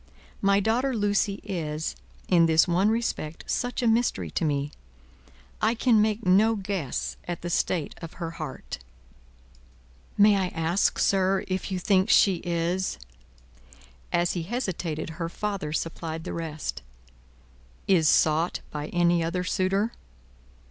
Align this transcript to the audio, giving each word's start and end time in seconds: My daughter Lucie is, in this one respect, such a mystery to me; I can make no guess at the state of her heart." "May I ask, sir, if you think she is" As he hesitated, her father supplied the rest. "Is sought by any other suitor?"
My 0.41 0.59
daughter 0.59 0.95
Lucie 0.95 1.41
is, 1.43 1.95
in 2.27 2.47
this 2.47 2.67
one 2.67 2.89
respect, 2.89 3.43
such 3.45 3.83
a 3.83 3.87
mystery 3.87 4.31
to 4.31 4.43
me; 4.43 4.71
I 5.61 5.75
can 5.75 6.01
make 6.01 6.25
no 6.25 6.55
guess 6.55 7.17
at 7.27 7.43
the 7.43 7.51
state 7.51 7.93
of 8.01 8.13
her 8.13 8.31
heart." 8.41 8.79
"May 10.17 10.37
I 10.37 10.47
ask, 10.55 10.97
sir, 10.97 11.43
if 11.47 11.69
you 11.71 11.77
think 11.77 12.09
she 12.09 12.37
is" 12.37 12.97
As 14.11 14.31
he 14.33 14.41
hesitated, 14.41 15.11
her 15.21 15.29
father 15.29 15.71
supplied 15.71 16.23
the 16.23 16.33
rest. 16.33 16.81
"Is 17.87 18.09
sought 18.09 18.61
by 18.71 18.87
any 18.87 19.23
other 19.23 19.43
suitor?" 19.43 19.93